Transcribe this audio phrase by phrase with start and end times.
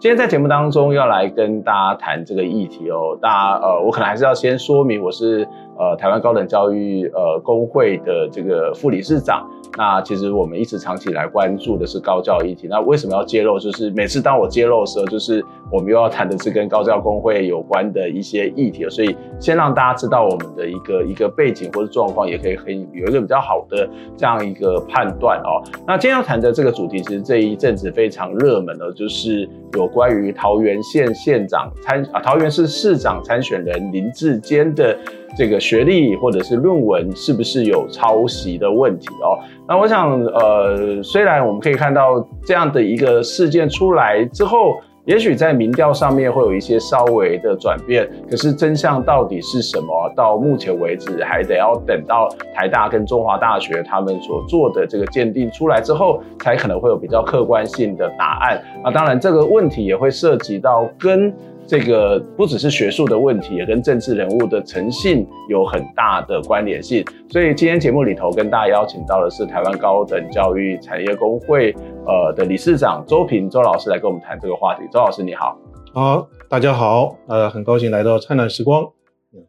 [0.00, 5.44] 今天在节目当中要来跟大家谈这个议题哦，大家呃，我可能还是要先说明，我是
[5.76, 9.44] 呃台湾高等教育呃工会的这个副理事长。
[9.76, 12.66] 那其实我们一直长期来关注的是高教议题。
[12.68, 13.58] 那为什么要揭露？
[13.58, 18.88] 就是每次当我揭露的时候，就是我们又要谈的是跟高教公会有关的一些议题。
[18.88, 25.62] 所以先让大家知道我们的一个一个背景或者状况，也可以很有一个比较好的这样一个判断哦。
[25.86, 34.96] 那今天要谈的这个主题，其实这一阵子非常热门的，就是有关于桃园县县长参啊，桃园市市长参选人林志坚的。
[35.36, 39.38] 这个学历或者是论文是不是有抄袭的问题哦？
[39.68, 50.12] 那我想，呃，虽然我们可以看到这样的一个事件出来之后，也许在民调上面会有一些稍微的转变，可是真相到底是什么？
[50.16, 58.60] 到目前为止，还得要等到台大跟中华大学他们所做的这个鉴定出来之后，才可能会有比较客观性的答案。
[58.82, 61.32] 那当然，这个问题也会涉及到跟。
[61.68, 67.04] 这个不只是学术的问题，也跟政治人物的诚信有很大的关联性。
[67.28, 71.70] 所以今天节目里头跟大家邀请到的是台湾高等教育产业工会
[72.06, 74.80] 呃的理事长周平周老师来跟我们谈这个话题。
[74.90, 75.58] 周老师你好，
[75.92, 78.82] 好，大家好，呃，很高兴来到灿烂时光，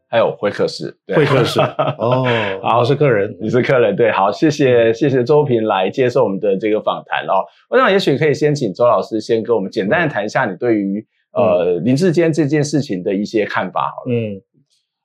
[0.09, 2.25] 还有会客室，会客室哦，
[2.61, 7.45] 好，我是客人，你是客人，对，好，谢谢谢谢周平来接受我们的这个访谈哦。
[7.69, 11.07] 我想也许可以先请周老师先跟我们简单的谈一下你对于。
[11.39, 14.13] 呃，林志坚这件事情的一些看法好了。
[14.13, 14.41] 嗯，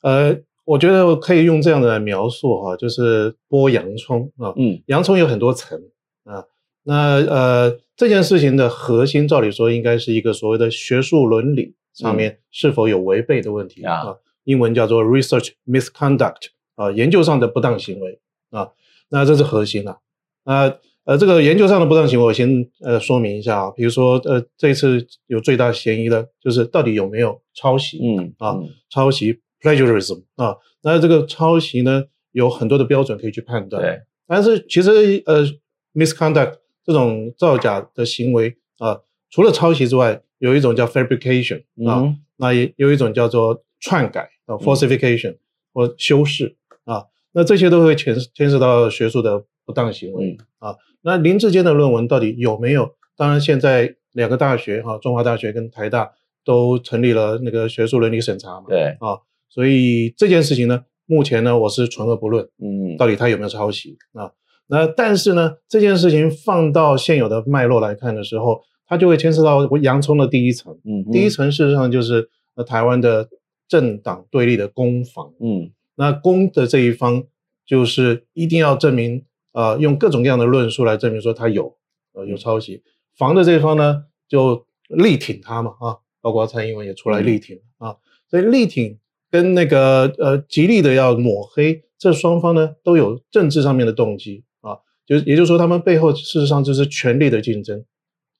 [0.03, 4.53] 呃，我觉得我可以用这样的来描述哈，就是剥洋葱啊。
[4.57, 5.79] 嗯，洋葱有很多层
[6.25, 6.45] 啊。
[6.85, 14.17] 那呃，这件事情的核心，照理说应该是一个所谓的学术伦理上面是否有违背的问题、嗯、啊。
[14.45, 18.69] 英文叫做 research misconduct 啊，研究上的不当行为啊。
[19.09, 19.99] 那这是核心啊。
[20.45, 20.63] 啊。
[20.63, 20.79] 呃，
[21.19, 23.71] 这个研究上的不当行为，我先呃说明一下啊。
[23.71, 27.99] 比如说，呃，这一次有最大嫌疑的，就是到底有没有抄袭？
[28.03, 30.57] 嗯啊，嗯抄袭 plagiarism 啊。
[30.83, 33.83] 那这个抄袭呢，有很多的标准可以去判断。
[33.83, 34.01] 对。
[34.27, 35.45] 但是其实呃
[35.93, 38.99] ，misconduct 这种造假的行为啊，
[39.31, 45.39] 除了抄袭之外，有一种叫 fabrication 啊，嗯、那也有一种叫做篡改啊，falsification、嗯、
[45.75, 47.05] 或修饰啊。
[47.33, 50.77] 那这些都会牵牵涉到学术的不当行为、嗯、啊。
[51.03, 52.95] 那林志坚的论文到底有没有？
[53.17, 56.11] 当然，现在两个大学哈，中华大学跟台大
[56.45, 58.65] 都成立了那个学术伦理审查嘛。
[58.69, 62.45] 对啊，所以这件事情呢，目前呢，我是存而不论。
[62.59, 64.33] 嗯，到底他有没有抄袭啊？
[64.67, 70.77] 那但是呢，这件事情放到现有的脉络来看的时候，它就会牵涉到洋葱的第一层。
[70.85, 73.29] 嗯，第一层事实上就是呃台湾的
[73.69, 75.33] 政党对立的攻防。
[75.39, 77.23] 嗯，那攻的这一方
[77.65, 79.23] 就是一定要证明。
[79.55, 81.77] 啊、呃，用各种各样的论述来证明说他有，
[82.13, 82.83] 呃，有抄袭。
[83.17, 87.97] 防的这一方呢，就力挺他嘛，啊，包括蔡英文也出来力挺、嗯、啊。
[88.29, 88.99] 所以力挺
[89.31, 94.79] 跟那个呃极力的要抹黑，这双方呢都有政治上面的动机啊。
[95.07, 97.85] 就也就是说，他们背后事实上就是权力的竞争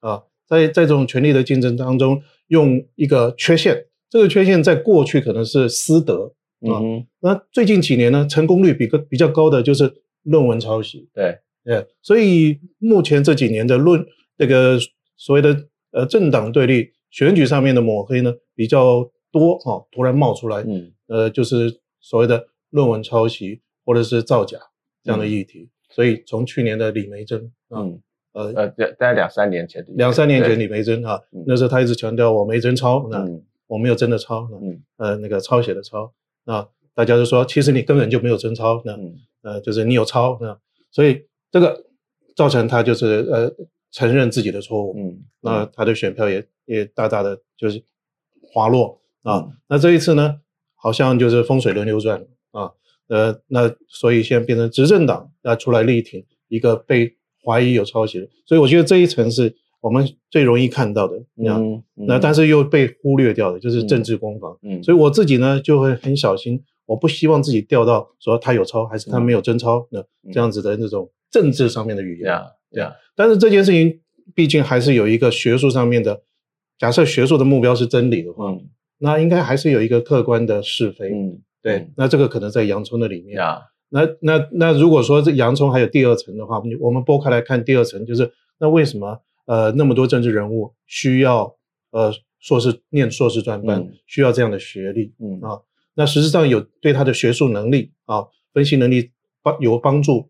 [0.01, 0.25] 啊。
[0.49, 6.83] 在在这种权力的竞争当中，用一个缺陷，这个缺陷在过去可能是私德啊。
[6.83, 10.03] 嗯、那最近几年呢，成功率比个比较高的就是。
[10.25, 14.05] 论文抄袭，对，对，所以目前这几年的论
[14.37, 14.79] 这个
[15.17, 24.59] 所谓的呃政党对立、选举上面的抹黑呢比较多哈、哦，突然冒出来，嗯，呃，就是所谓的论文抄袭或者是造假
[25.03, 25.61] 这样的议题。
[25.61, 28.01] 嗯、所以从去年的李梅珍，嗯，
[28.33, 28.69] 呃呃，
[28.99, 36.13] 大概两三年前，两三年前李梅珍哈，那时候他一直强调我没真抄，那、嗯、我没有真的抄，嗯，呃，那个抄写的抄，
[36.45, 38.93] 那大家就说其实你根本就没有真抄，那。
[38.93, 39.15] 嗯
[39.45, 40.59] 呃，就是你有抄，那
[40.91, 41.21] 所以
[41.51, 41.85] 这个
[42.35, 43.55] 造成他就是呃
[43.93, 47.85] 承认自己的错误，嗯，那他的选票也也大大的就是
[48.41, 49.41] 滑落啊。
[49.41, 50.37] 嗯、那这一次呢，
[50.75, 52.73] 好像就是风水轮流转啊，
[53.09, 57.15] 呃，那所以现在变成执政党要出来力挺一个被
[57.45, 61.47] 怀疑有抄袭的，所以我觉得这一层是我们最容易看到的，嗯，
[61.97, 66.65] 嗯那但是又被忽略掉的就是政治攻防，嗯，嗯所以我自己呢就会很小心。
[66.87, 72.43] 我不希望自己掉到说他有抄还是他没有真抄那、嗯、这样子的那种政治上面的语言。
[72.71, 74.01] 对啊，但是这件事情
[74.35, 76.23] 毕竟还是有一个学术上面的，
[76.79, 81.11] 假设学术的目标是真理的话，嗯、那应该还是有一个客观的是非。
[81.11, 83.41] 嗯，对，嗯、那这个可能在洋葱的里面。
[83.41, 83.61] 啊、
[83.91, 91.55] 那那那如果说这洋葱还有第二层的话，我们剥开来看第二层，就是那为什么呃那么多政治人物需要
[91.93, 95.15] 呃硕士念硕士专班，嗯、需要这样的学历？
[95.21, 95.61] 嗯啊，
[95.95, 99.11] 那实际上有对他的学术能力啊分析能力
[99.43, 100.29] 帮有帮助。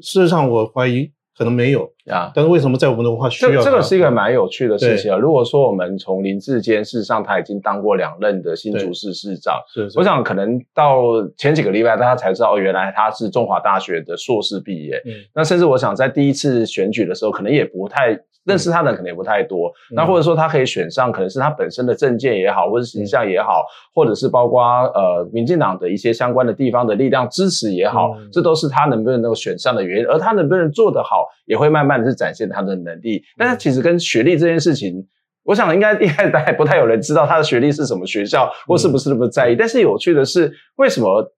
[0.00, 1.10] 事实上，我怀疑。
[1.36, 3.50] 可能没有啊，但是为什么在我们的文化需要？
[3.50, 5.18] 这这个是一个蛮有趣的事情啊。
[5.18, 9.98] 如果说我们从林志坚，事实上他已经当过两任的新竹市市长，是是。
[9.98, 11.02] 我想可能到
[11.36, 15.02] 前几个礼拜，大家才知道，哦，原来他是中华大学的硕士毕业。
[15.06, 18.16] 嗯，那甚至我想在第一次选举的时候，可能也不太。
[18.44, 30.06] 认识他的人可能也不太多，嗯、那或者说他可以选上，可能是他本身的政见也好，或者形象也好，嗯、或者是包括呃民进党的一些相关的地方的力量支持也好，嗯、这都是他能不能能够选上的原因。
[30.06, 33.22] 而他能不能做得好，也会慢慢的是展现他的能力。
[33.38, 35.04] 但是其实跟学历这件事情，
[35.44, 39.54] 我想应该应该大概不太有人知道他的学历是什么学校，或是不是那么在意。
[39.54, 41.32] 嗯、但是有趣的是，为什么？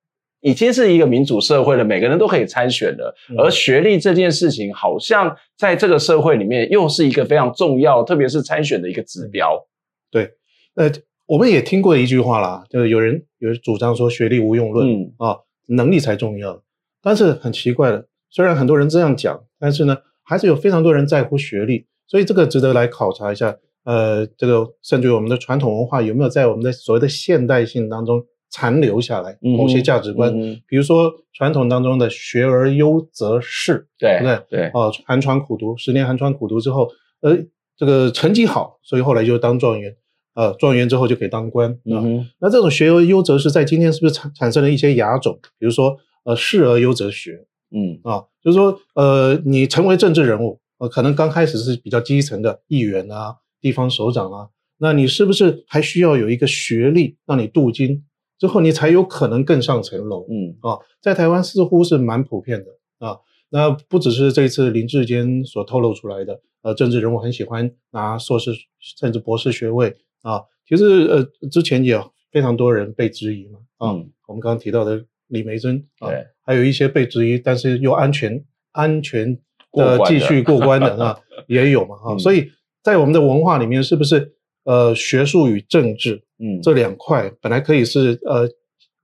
[0.46, 3.12] 已经是一个民主社会了，每个人都可以参选了。
[3.36, 9.60] 而学历这件事情，好像在这个社会里面又是一个非常重要，特别是参选的一个指标。
[10.08, 10.30] 对，
[10.76, 10.88] 呃，
[11.26, 16.62] 我们也听过一句话啦，就是有人有人主张说学历无用论，嗯啊，能力才重要。
[17.02, 23.56] 但是很奇怪的，虽然很多人这样讲，但是呢，还是有非常多人在乎学历，所以这个值得来考察一下。
[23.82, 28.24] 呃，这个甚至于我们的传统文化有没有在我们的所谓的现代性当中。
[28.50, 30.32] 残留下来某些价值观，
[30.66, 34.40] 比如说传统当中的“学而优则仕”，对不对？
[34.48, 36.88] 对哦，寒窗苦读，十年寒窗苦读之后，
[37.20, 37.36] 呃，
[37.76, 39.94] 这个成绩好，所以后来就当状元，
[40.34, 41.76] 呃，状元之后就可以当官。
[41.84, 45.38] 嗯，那这种“学而优则仕”在今天是不是产产生了一些亚种？
[45.58, 47.44] 比如说，呃，“仕而优则学”，
[47.74, 58.04] 嗯啊，就是说，呃，你成为政治人物，呃，可能刚开始是比较基层的议员啊、地方首长啊，那你是不是还需要有一个学历让你镀金？
[58.38, 63.18] 之后你才有可能更上层楼，嗯啊，在台湾似乎是蛮普遍的啊。
[63.48, 68.50] 那不只是这一次林志坚所透露出来的，呃，政治人物很喜欢拿硕士
[68.80, 70.42] 甚至博士学位啊。
[70.68, 76.10] 其实呃，之前也有非常多人被质疑嘛，啊，嗯、我们刚刚提到的李梅珍啊，
[76.44, 79.38] 还有一些被质疑但是又安全安全
[79.72, 82.50] 的继续过关的 啊，也有嘛，啊，嗯、所以
[82.82, 84.34] 在我们的文化里面，是不是
[84.64, 86.24] 呃学术与政治？
[86.38, 88.48] 嗯，这两块本来可以是呃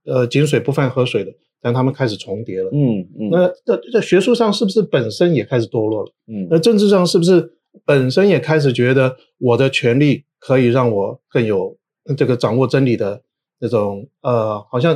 [0.05, 1.31] 呃井水不犯河水的，
[1.61, 2.69] 但他们开始重叠了。
[2.73, 6.11] 嗯嗯，那在在学术上是不是本身也开始堕落了？
[6.27, 11.77] 嗯，那政治上是不是本身也开始觉得我的权利可以让我更有
[12.17, 13.23] 这个掌握真理的
[13.59, 14.95] 那种呃，好像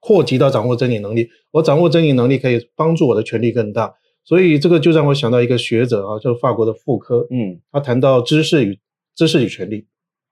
[0.00, 1.28] 扩及到掌握真理能力。
[1.52, 3.94] 我掌握真理能力可以帮助我的权利更大，
[4.24, 7.26] 所以这个就让我想到一个学者啊，就是法国的傅科。
[7.30, 8.78] 嗯，他谈到知识与
[9.14, 9.86] 知识与权利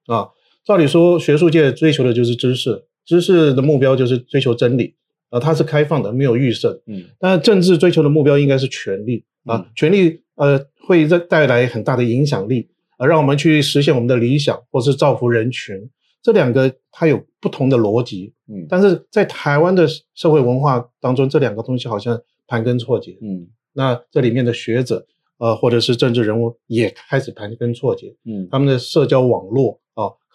[0.07, 0.27] 啊。
[0.65, 4.95] 照理说，学术界追求的就是知识，知识的目标就是追求真理，
[5.29, 6.81] 啊，它是开放的，没有预设。
[6.87, 12.67] 嗯，但政治追求的目标应该是权力，啊，嗯、权力呃会带带来很大的影响力，
[12.97, 15.75] 啊，让我们去实现我们的理想，或是造福人群。
[16.23, 25.05] 这两个它有不同的逻辑，嗯，但是在台湾的社会文化当中，这两个东西好像盘根错节，嗯，那这里面的学者，
[25.37, 29.79] 呃，或者是政治人物也开始盘根错节，嗯，他们的社交网络。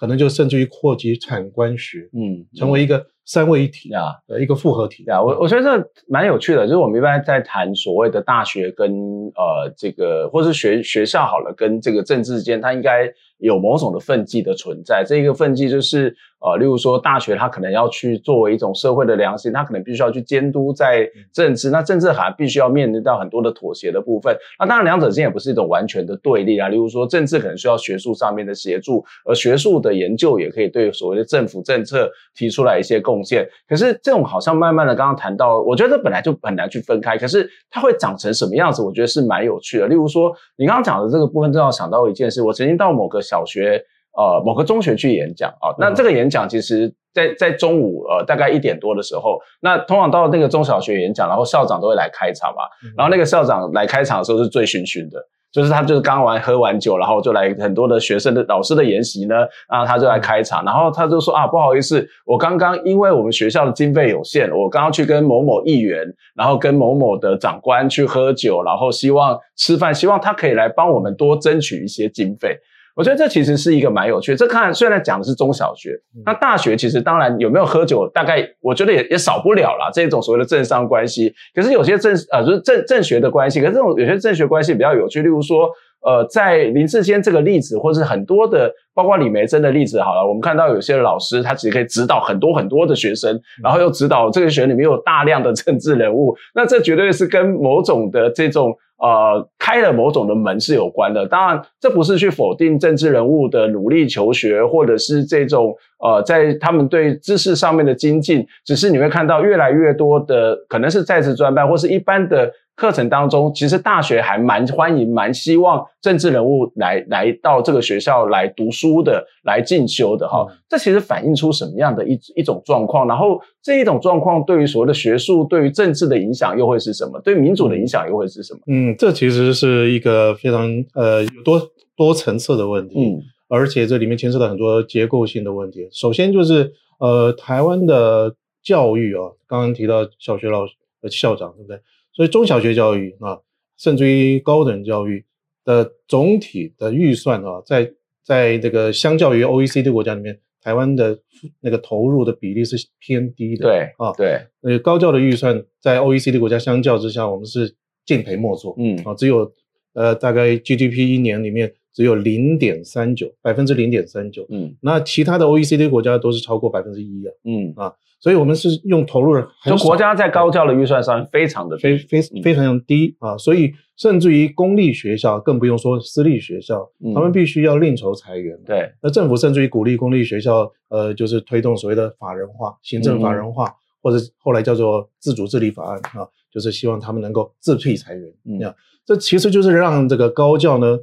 [0.00, 5.22] 可能就甚至于扩及产官学，嗯，成为一个三位一体啊，呃，一个复合体啊。
[5.22, 15.04] 我我觉得这蛮有趣的，就是我们一般在谈所谓的大学跟呃这个，或是学学校好了，跟这个政治之间，它应该有某种的分际的存在。
[15.06, 16.14] 这一个分际就是。
[16.42, 24.34] 呃，例如说大学，它可能要去作为一种社会的良心，它可能必须要去监督在政治，那政治好像必须要面临到很多的妥协的部分。
[24.58, 26.70] 那当然，两者之间也不是一种完全的对立啊。
[26.70, 33.46] 例如说，政治可能需要学术上面的协助，而学术的研究也可以对所谓的政府政策提出来一些贡献。
[33.68, 37.18] 可是这种好像慢慢的，刚刚谈到，我觉得本来就很难去分开。
[37.18, 39.86] 可是它会长成什么样子，我觉得是蛮有趣的。
[39.86, 43.80] 例如说，你刚刚讲的这个部分，正好想到一件事，我曾经到某个小学。
[44.18, 52.62] 呃，某个中学去演讲啊，那这个演讲其实在，在在中午呃大概一点多的时候，那通常到那个中小学演讲，然后校长都会来开场嘛，
[52.96, 72.58] 然后那个校长来开场的时候是醉醺醺的，就是他就是刚完喝完酒，然后就来很多的学生的老师的研习呢，啊他就来开场，然后他就说啊不好意思，我刚刚因为我们学校的经费有限，我刚刚去跟某某议员，然后跟某某的长官去喝酒，然后希望吃饭，希望他可以来帮我们多争取一些经费。
[72.96, 74.36] 我觉得这其实是一个蛮有趣的。
[74.36, 79.90] 这看虽然讲的是中小学，那大学其实当然有没有喝酒，大概我觉得也也少不了啦。
[79.92, 81.32] 这种所谓的政商关系。
[81.54, 85.68] 可是有些政呃就是政政学的关系，可是这种有些政学关系比较有趣，例如说。
[86.02, 101.26] 呃，在林志坚这个例子，或是很多的，包括李梅珍的例子，好了，我们看到有些老师他其实可以指导很多很多的学生，然后又指导这个学生里面有大量的政治人物，那这绝对是跟某种的这种呃开了某种的门是有关的。
[101.26, 112.52] 当然，这不是去否定政治人物的努力求学，或者是这种呃在他们对知识上面的精进，只是你会看到越来越多的可能是在职专班或是一般的。
[112.80, 120.46] 课程当中，其实大学还蛮欢迎、蛮希望政治人物来来到这个学校来读书的、来进修的哈。
[120.66, 123.06] 这其实反映出什么样的一一种状况？
[123.06, 127.20] 然后这一种状况对于所谓的学术、对于政治的影响又会是什么？
[127.20, 128.60] 对民主的影响又会是什么？
[128.66, 130.62] 嗯，这其实是一个非常
[130.94, 131.60] 呃有多
[131.94, 135.86] 多层次的问题，嗯，而且这里面牵涉到很多结构性的问题。
[135.92, 140.72] 首先就是呃，台湾的教育啊，刚刚提到小学老师、
[141.02, 141.78] 呃、校长，对不对？
[142.12, 143.38] 所以中小学教育啊，
[143.76, 145.24] 甚至于高等教育
[145.64, 147.92] 的总体的预算啊，在
[148.24, 151.18] 在这个相较于 OECD 国家里面，台湾的
[151.60, 153.64] 那个投入的比例是偏低的。
[153.64, 157.74] 对啊，对，呃，高教的预算在 OECD 国家相较之下，我们是
[158.04, 158.74] 敬陪末座。
[158.78, 159.50] 嗯啊，只有
[159.94, 164.46] 呃大概 GDP 一年里面只有零点三九百分之零点三九。
[164.50, 167.32] 嗯，那其他的 OECD 国家都是超过百分之一啊。
[167.44, 167.92] 嗯啊。
[168.22, 178.54] 所以，我们是用投入的很少，就国家在高教的预算上非常的非非非常低啊，所以甚至于公立学校更不用说私立学校，他们必须要另筹财源。
[178.66, 188.30] 对，那政府甚至于鼓励公立学校，呃，就是推动所谓的法人化、行政法人化，或者后来叫做自主治理法案啊，就是希望他们能够自辟裁员。
[188.44, 188.74] 嗯，
[189.06, 190.98] 这其实就是让这个高教呢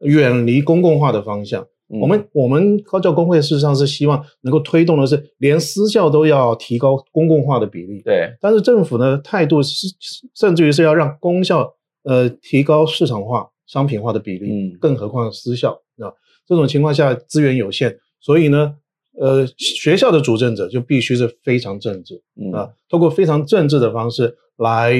[0.00, 1.66] 远离公共化的方向。
[1.88, 8.30] 我们我们高教工会事实上是希望能够推动的是连私校都要提高公共化的比例，对。
[8.42, 9.86] 但是政府呢态度是
[10.34, 16.12] 甚至于是要让公校呃提高市场化、商品化的比例，嗯，更何况私校啊，
[16.46, 18.74] 这种情况下资源有限，所以呢，
[19.18, 24.92] 呃，学校的主政者就必须是非常政治啊，通过非常政治的方式来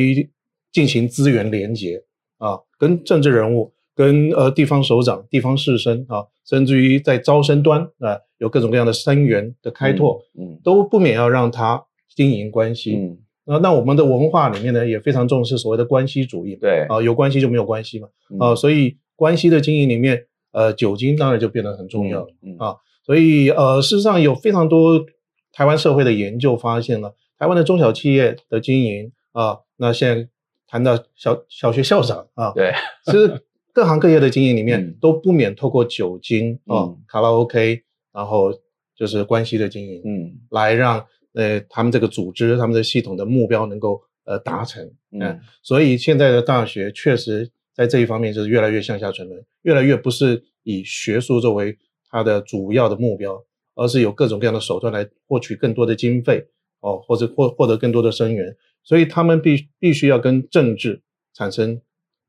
[0.72, 2.02] 进行资源连结
[2.38, 3.70] 啊，跟政治人物。
[3.98, 22.22] 跟呃地方首长、地方士绅啊，甚至于在招生端啊，有各种各样的生源的开拓，嗯，嗯都不免要让他经营关系，嗯，那那我们的文化里面呢，也非常重视所谓的关系主义，对，啊，有关系就没有关系嘛，嗯、啊，所以关系的经营里面，呃，酒精当然就变得很重要，
[22.58, 25.04] 啊，所以呃，事实上有非常多
[25.52, 30.28] 台湾社会的研究发现了，台湾的中小企业的经营啊，那现在
[30.68, 32.72] 谈到小小学校长啊，对，
[33.04, 33.42] 其实。
[33.78, 37.80] 各行各业的经营里面都不免透过酒精哦、卡拉 OK，
[38.12, 38.52] 然后
[38.96, 51.78] 就是关系的经营，嗯，来让呃他们这个组织、他们的系统的目标能够呃达成，嗯，嗯，所以现在的大学确实在这一方面就是越来越向下沉沦，越来越不是以学术作为
[52.10, 53.40] 它的主要的目标，
[53.76, 56.44] 而是有各种各样的手段来获取更多的经费
[56.80, 61.00] 哦，或者获获得更多的生源，所以他们必必须要跟政治
[61.32, 61.80] 产生。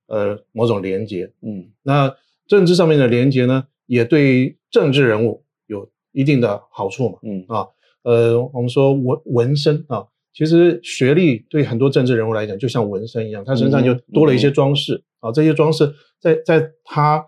[0.10, 2.14] 呃，某种连结，嗯，那
[2.48, 7.46] 政治上面的连结呢，也对政治人物有一定的好处嘛，嗯。
[7.48, 7.68] 啊，
[8.02, 17.24] 呃，我们说纹纹身啊，其实学历对很多政治人物来讲，就像纹身一样，他身上就多了一些装饰、嗯、啊，这些装饰在在他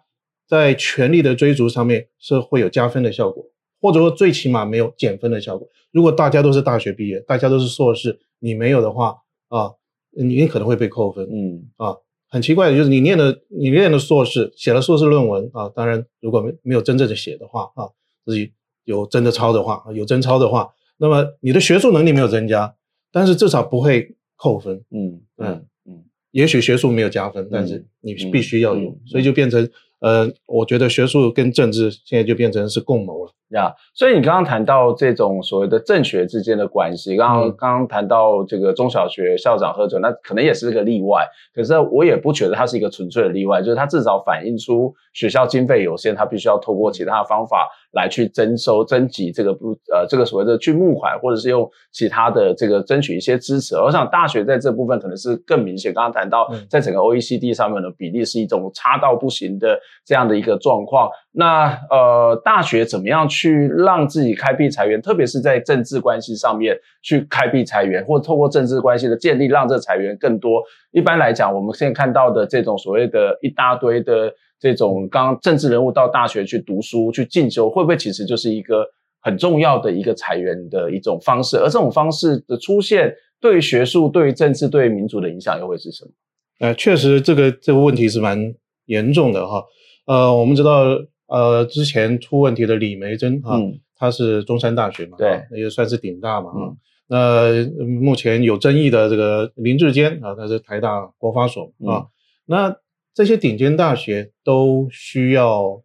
[0.48, 3.46] 在权力的追逐上面是会有加分的效果，
[3.80, 5.70] 或者说最起码没有减分的效果。
[5.92, 9.18] 如果大家都是大学毕业，大家都是硕士，你没有的话
[9.50, 9.72] 啊，
[10.10, 11.70] 你可能会被扣分，嗯。
[11.78, 11.96] 啊。
[12.32, 17.90] 很奇怪的就是你念的你念的硕士，写了硕士论文啊，当然如果没没有真正的写的话啊，
[18.26, 18.54] 自己
[18.86, 22.74] 有真的抄的话，有真抄的话，那么你的学术能力没有增加，
[23.12, 29.70] 但是至少不会扣分，嗯嗯嗯，也许学术没有加分，但是你必须要有，所以就变成
[30.00, 33.34] 呃，我觉得学术跟政治现在就变成是共谋了。
[33.51, 41.25] 呀，yeah, 所以你刚刚谈到这种所谓的政学之间的关系，刚刚刚刚谈到这个中小学校长喝酒，那可能也是个例外。
[41.53, 53.75] 可是我也不觉得它是一个纯粹的例外，就是它至少反映出学校经费有限，它必须要透过其他的方法来去征收、征集这个不呃这个所谓的去募款，或者是用其他的这个争取一些支持。
[53.75, 55.93] 我想大学在这部分可能是更明显。
[55.93, 61.10] 刚刚谈到在整个 OECD 上面的比例是一种差到不行的这样的一个状况。
[61.34, 63.68] 那呃大学怎么样去？
[63.68, 70.62] 让自己开辟财源，特别是在政治关系上面去开辟财源，或透过政治关系的建立，让这财源更多。
[70.92, 78.86] 一般来讲，我们现在看到的这种所谓的一大堆的这种刚政治人物到大学去读书去进修，会不会其实就是一个
[79.22, 81.56] 很重要的一个财源的一种方式？
[81.58, 86.12] 而这种方式的出现，对于学术、对于政治、对于民主的影响又会是什么？
[86.60, 88.54] 呃，确实这个这个问题是蛮
[88.88, 89.64] 严重的哈。
[90.08, 90.86] 呃，我们知道，
[91.32, 93.58] 呃，之前出问题的李梅珍啊，
[93.96, 96.78] 他、嗯、是中山大学嘛，对，也算是顶大嘛，嗯。
[97.08, 101.96] 那目前有争议的这个林志坚啊，他是台大国发所啊。
[101.96, 102.08] 嗯、
[102.46, 102.76] 那
[103.14, 105.82] 这些顶尖大学都需要，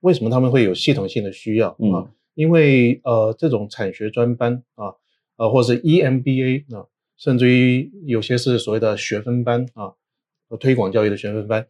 [0.00, 1.76] 为什么他们会有系统性的需要啊？
[1.78, 4.92] 嗯、因为呃，这种产学专班啊，
[5.38, 6.84] 呃，或者是 EMBA 啊，
[7.16, 9.94] 甚至于有些是所谓的学分班啊，
[10.60, 11.66] 推广教育的学分班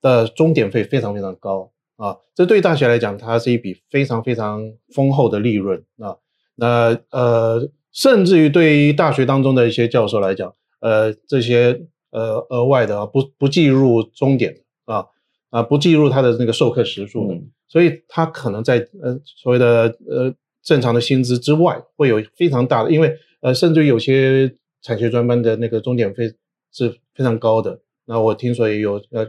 [0.00, 2.16] 的钟点费非常非常高啊。
[2.34, 6.16] 这对大学来讲，它是一笔非常非常丰厚的利润啊。
[6.54, 7.68] 那呃。
[7.92, 15.06] 甚至于对于大学当中的一些教授来讲，呃，这些呃额外的啊，不不计入终点啊
[15.48, 20.30] 啊，不计入他的那个授课时数的，嗯、所以他可能在呃所谓的呃
[20.62, 26.30] 正常的薪资之外，会有非常大的，因为呃，甚至于有些产学专班的那个终点费
[26.70, 27.80] 是非常高的。
[28.04, 29.26] 那我听说也有呃，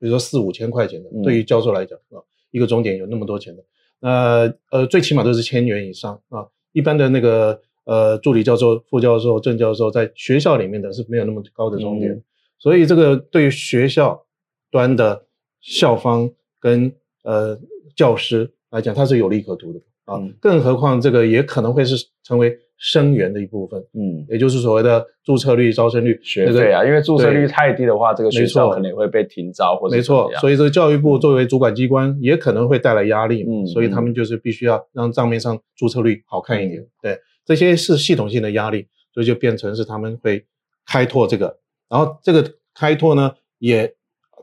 [0.00, 2.18] 比如说四五千块钱的，嗯、对于教授来讲啊，
[2.50, 3.62] 一个钟点有那么多钱的，
[4.00, 7.60] 那呃，最起码都是千元以上啊，一般的那个。
[7.84, 12.22] 呃，助理教授、副教授、正教授，在学校里面的是没有那么高的钟点，嗯、
[12.56, 14.24] 所以这个对于学校
[14.70, 15.26] 端的
[15.60, 16.30] 校方
[16.60, 16.92] 跟
[17.24, 17.58] 呃
[17.96, 20.18] 教师来讲，它是有利可图的啊。
[20.18, 37.18] 嗯、更何况这个也可能会是成为生源的一部分，嗯，也就是所谓的注册率、招生率、学费啊，因为注册率太低的话，这个学校可能也会被停招或者没错，所以这个教育部作为主管机关也可能会带来压力，嗯，所以他们就是必须要让账面上注册率好看一点，嗯、对。
[37.44, 40.44] 这些是系统性的压力，所以就变成是他们会
[40.86, 41.58] 开拓这个，
[41.88, 42.44] 然后这个
[42.74, 43.92] 开拓呢，也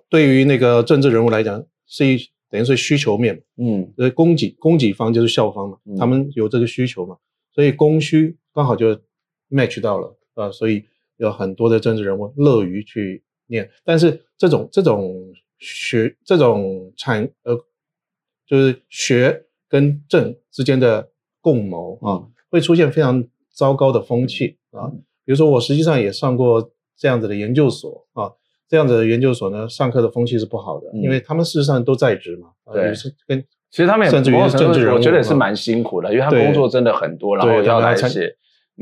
[0.09, 2.17] 对于那个政治人物来讲是一
[2.51, 7.15] 等于是需求面，嗯，呃，供给供给方就是校方嘛，嗯、他们有这个需求嘛，
[7.57, 8.95] 所以供需刚好就
[9.49, 10.85] match 到了啊，所以
[11.15, 17.57] 有很多的政治人物乐于去念，但是这种这种学这种产呃，
[18.45, 21.09] 就是学跟政之间的
[21.41, 22.21] 共谋啊。
[22.21, 24.87] 嗯会出现非常糟糕的风气啊，
[25.25, 28.31] 比如说我实际上也上过这样子的研究所啊，
[28.69, 32.93] 这样子的研究所呢，上课的风气是不好的，因为他们事实上都在职嘛，对，
[33.27, 38.35] 跟其实他们也甚至于政治人物，我觉得也是蛮辛苦的，因为他工作真的很多，然后要来写，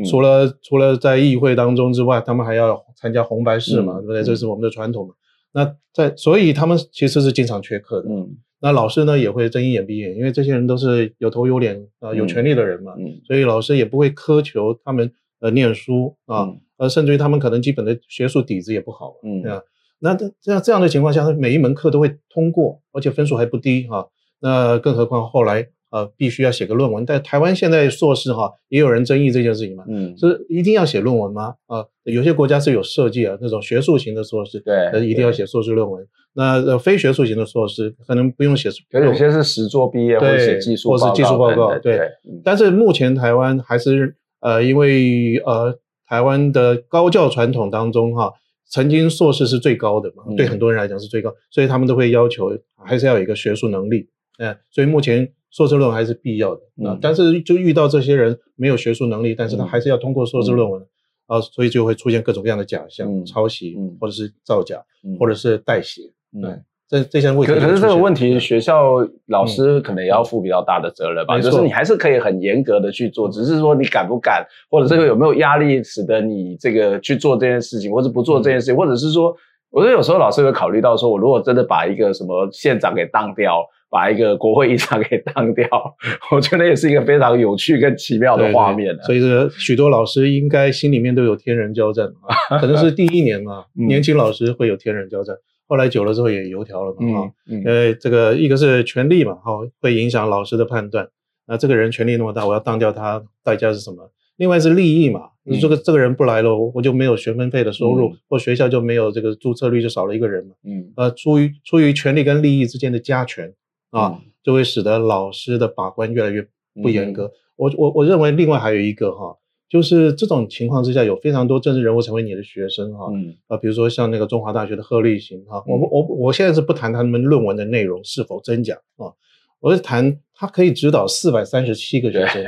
[0.10, 4.24] 除了除了在议会当中之外，他们还要参加红白事嘛，对不对？
[4.24, 5.14] 这是我们的传统嘛。
[5.54, 8.38] 那在所以他们其实是经常缺课的，嗯。
[8.62, 19.62] 那老师呢也会睁一眼闭一眼，因为这些人都是有头有脸啊、呃、有权力的人嘛，嗯嗯、所以老师也不会苛求他们呃念书啊，呃、嗯、甚至于他们可能基本的学术底子也不好，嗯啊，
[20.00, 24.06] 那这样这样的情况下，他每一门课都会通过，而且分数还不低哈、啊。
[24.42, 25.68] 那更何况后来。
[25.92, 27.06] 呃，必须要写个论文。
[27.06, 29.86] 但台湾现在硕士哈，也有人争议这件事情嘛。
[29.88, 31.54] 嗯，是一定要写论文吗？
[31.68, 36.06] 啊，有些国家是有设计啊，那种学术型的硕士，对，一定要写硕士论文。
[36.34, 38.70] 那呃，非学术型的硕士可能不用写。
[38.92, 41.80] 可有些是实作毕业，或者写技术，或是技术报告。
[41.80, 42.02] 对，
[42.44, 48.34] 但是目前台湾还是呃，因为呃，台湾的高教传统当中哈，
[48.70, 52.52] 曾经硕士是最高的嘛，对很多人来讲是最高，所以他们都会要求
[52.84, 54.10] 还是要有一个学术能力。
[54.40, 55.32] 嗯，所以目前。
[55.52, 60.88] 硕士论文还是必要的啊，嗯、但是就遇到这些人没有学术能力，但是他还是要通过硕士论文、嗯、
[61.28, 66.02] 啊，所以就会出现各种各样的假象、嗯、抄袭，嗯、或者是造假，嗯、或者是代写。
[66.42, 67.54] 对、嗯，这这些问题。
[67.54, 68.96] 可可是这个问题，学校
[69.28, 71.38] 老师可能也要负比较大的责任吧？
[71.38, 79.34] 嗯、就是你还是可以很严格的去做，只是说你敢不敢，或者这个有没有压力，使得你这个去做这件事情，或者不做这件事情，嗯、或者是说，
[79.70, 83.66] 我觉得有时候老师会考虑到说，我如果真的把一个什么县长给当掉。
[83.96, 85.66] 把一个国会议长给当掉，
[86.30, 88.94] 我觉得也是一个非常有趣跟奇妙的画面。
[89.04, 92.06] 所以这个许多老师应该心里面都有天人交战
[92.50, 95.34] 啊， 可能是第一年嘛，年轻老师会有天人交战，
[95.66, 97.32] 后来久了之后也油条了嘛哈。
[97.66, 101.08] 呃，这个一个是权力嘛，哈，会影响老师的判断。
[101.48, 104.12] 那这个人权力那么大，我要当掉他，代价是什么？
[104.36, 110.56] 另外是利益嘛，你这个这个人不来了，我就没有学分费的收入，或学校就没有这个注册率就少了一个人嘛。
[110.66, 113.54] 嗯，呃，出于出于权力跟利益之间的加权。
[113.92, 116.46] 啊，就会使得老师的把关越来越
[116.82, 117.26] 不严格。
[117.26, 119.38] 嗯、我我我认为另外还有一个哈，
[119.70, 123.08] 就是这种情况之下，有非常多政治人物成为你的学生哈。
[123.14, 123.36] 嗯。
[123.48, 129.14] 啊，比如说像那个中华大学的贺立行哈，嗯、我我我现在是不谈他们论文的内容是否真假啊，
[129.60, 132.44] 我是谈他可以指导四百三十七个学生，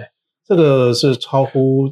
[0.45, 1.89] 这个是超乎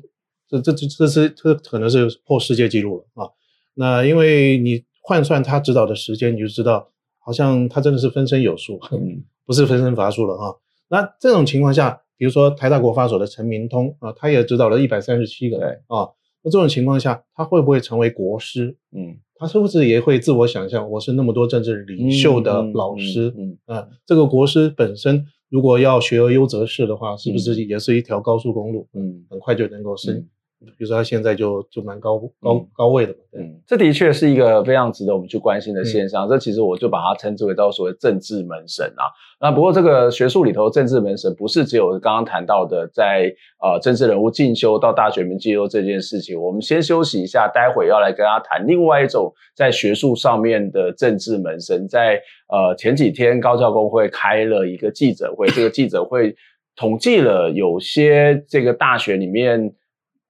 [0.50, 3.30] 这这这这是这可能是破世界纪录了啊。
[3.76, 6.90] 那因为你换算他指导的时间，你就知道。
[7.26, 10.56] 好像他真的是分身有术，嗯，不是分身乏术了哈。
[10.88, 16.08] 那这种情况下，比如说台大国发所的陈明通啊，他也指导了一百三十七个人啊。
[16.44, 18.78] 那这种情况下，他会不会成为国师？
[18.96, 23.34] 嗯，他是不是也会自我想象，我是那么多政治领袖的老师？
[23.36, 28.88] 嗯，嗯，啊，这个国师本身如果要学而优则仕的话，是不是也是一条高速公路？
[28.94, 30.28] 嗯，很快就能够升。
[30.60, 36.28] 比如说他现在就就蛮高高、嗯、高位的嘛，嗯，这的确是一个非常值得我们去关心的现象。
[36.28, 39.04] 嗯、这其实我就把它称之为叫所谓政治门神啊。
[39.40, 46.42] 那不过这个学术里头政治门神不是只有刚刚谈到的在呃政治人物进修到大学里面进修这件事情。
[46.42, 51.86] 我们先休息一下，待会要来跟大家谈另外一种在学术上面的政治门神。
[51.88, 56.34] 在呃前几天高教工会开了一个记者会，这个记者会
[56.76, 59.72] 统计了有些这个大学里面。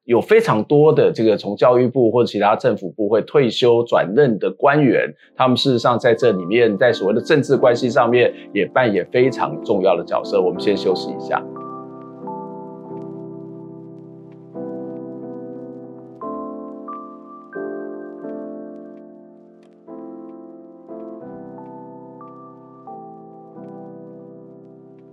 [0.05, 10.39] 有非常多的这个从教育部或者其他政府部会退休转任的官员，他们事实上在这里面，在所谓的政治关系上面也扮演非常重要的角色。
[10.41, 11.43] 我们先休息一下。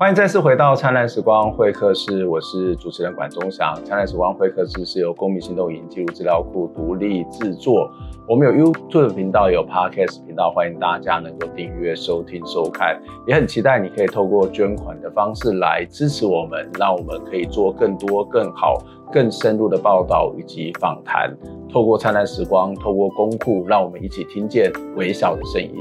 [0.02, 3.72] 欢迎再次回到灿烂时光会客室，我是主持人管中祥。
[3.84, 7.88] 灿烂时光会客室是由公民行动影音记录资料库独立制作。
[8.28, 13.00] 我们有 YouTube 频道，有 Podcast 频道，欢迎大家能够订阅、收听、收看。
[13.28, 21.32] 也很期待你可以透过捐款的方式来支持我们，让我们可以做更多、更好、更深入的报道以及访谈。
[21.72, 25.72] 透过灿烂时光，透过公库，让我们一起听见微小的声音。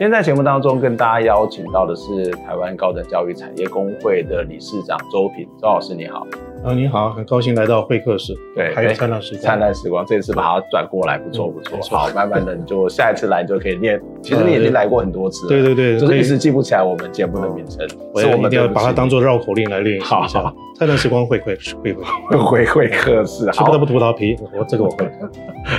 [0.00, 6.26] 今天在节目当中跟大家邀请到的是台湾高等教育产业工会的理事长周平，周老师你好。
[6.62, 8.34] 啊，你好，很高兴来到会客室。
[8.54, 11.78] 对，还有灿烂时光，灿烂时光，这次把它转过来，不错不错。
[11.96, 13.98] 好，慢慢的你就下一次来你就可以念。
[14.22, 15.48] 其实你已经来过很多次了。
[15.48, 20.52] 对对对，就是一直记不起来我们节目的名称，所以我们一定要把它当做绕口令来练习一下。
[20.78, 25.06] 灿烂时光会会会会 会会客室，吃不得不吐槽皮，我这个我会。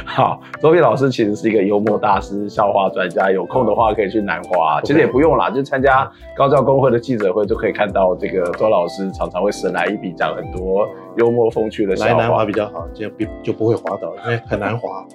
[0.06, 10.71] 好，周斌老师其实是一个幽默大师、笑话专家，有空的话可以去南华，其实也不用啦，就参加高教工会的记者会就可以看到这个周老师常常会神来一笔讲很多
[11.18, 11.52] 幽默。
[11.52, 13.12] 风趣的来南滑比较好，这样
[13.44, 15.06] 就不会滑倒，因为很难滑。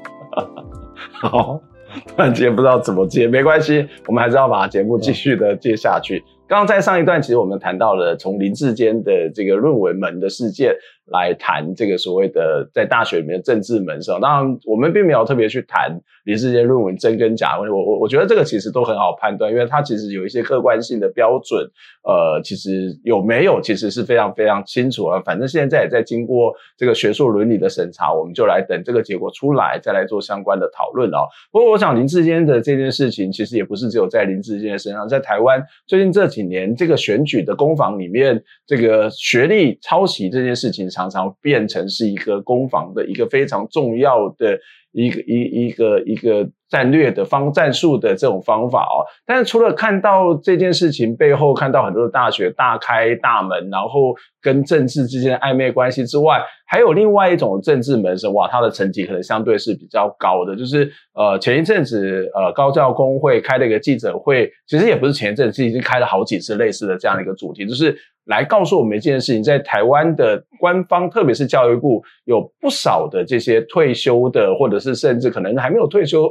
[1.12, 1.58] 好，
[2.06, 6.22] 突然间不知道怎么接，没关系，我们还是要把节目继续的接下去。
[6.46, 10.74] 刚刚在上一段，其实我们谈到了从林志坚的这个论文门的事件。
[11.06, 21.64] 来谈这个所谓的在大学里面的政治门神，当然我们并没有特别去谈林智坚论文真跟假，我我我觉得这个其实都很好判断，因为它其实有一些客观性的标准，
[22.02, 25.22] 呃，其实有没有其实是非常非常清楚啊。
[25.24, 31.28] 反正现在也在经过这个学术伦理的审查，我们就来等这个结果出来，再来做相关的讨论哦。
[31.52, 40.90] 不过我想林志坚的这件事情，其实也不是只有在林志坚的身上，在台湾最近这几年这个选举的攻防里面，这个学历抄袭这件事情。
[40.96, 44.58] 常常变成是一个攻防的一个非常重要的
[44.92, 49.04] 一个一一个一个战略的方战术的这种方法哦。
[49.24, 60.56] 但是除了看到这件事情背后看到很多的大学大开大门，然后跟政治之间的暧昧关系之外，还有另外一种政治门神哇，他的层级可能相对是比较高的。
[60.56, 67.96] 就是呃前一阵子呃高教工会开了一个记者会，其实也不是前一阵子，已经开了好几次类似的这样的一个主题，就是。
[68.26, 76.26] 来告诉我们一件事情，在台湾的官方，特别是教育部，有不少的这些退休的，或者是甚至可能还没有退休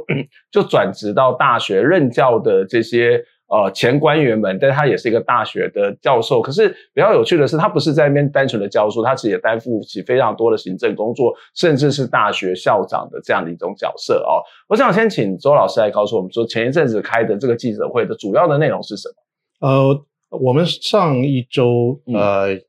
[0.50, 6.40] 就转职到大学任教的这些呃前官员们，但他也是一个大学的教授。
[6.40, 14.42] 可是比较有趣的是，他不是在那边单纯的教书，他其实也担负起非常多的行政工作，甚至是大学校长的这样的一种角色哦。
[14.68, 19.08] 我想先请周老师来告诉我们说，前一阵子开的这个记者会的主要的内容是什
[19.60, 19.68] 么？
[19.68, 20.06] 呃。
[20.28, 22.60] 我们上一周呃、嗯、